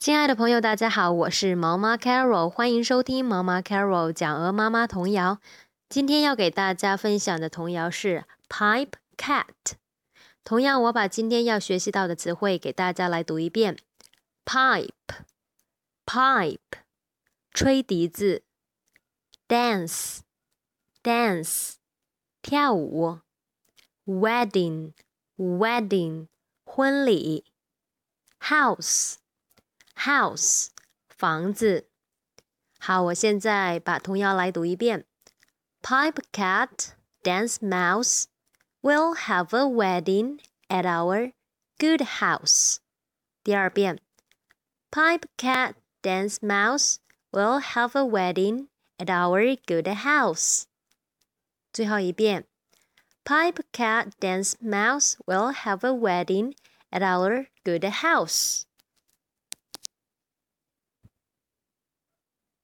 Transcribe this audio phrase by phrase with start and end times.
[0.00, 5.40] 亲爱的朋友，大家好，我是毛妈 Carol，欢迎收听毛妈 Carol 讲鹅妈妈童谣。
[5.90, 9.44] 今天要给大家分享的童谣是 Pipe Cat。
[10.42, 13.76] 同样，我把今天要学习到的词汇给大家来读一遍
[14.46, 16.56] ：pipe，pipe，
[17.52, 18.42] 吹笛子
[19.46, 21.72] ；dance，dance，
[22.40, 23.18] 跳舞
[24.06, 26.28] ；wedding，wedding，
[26.64, 27.44] 婚礼
[28.40, 29.16] ；house。
[29.99, 30.67] House，
[31.09, 31.89] 房子。
[32.79, 35.05] 好，我现在把童谣来读一遍。
[35.81, 38.25] Pipe cat, dance mouse,
[38.81, 41.33] we'll have a wedding at our
[41.79, 42.77] good house。
[43.43, 43.99] 第二遍。
[44.91, 46.97] Pipe cat, dance mouse,
[47.31, 50.63] we'll have a wedding at our good house。
[51.73, 52.45] 最后一遍。
[53.23, 56.55] Pipe cat, dance mouse, we'll have a wedding
[56.91, 58.63] at our good house。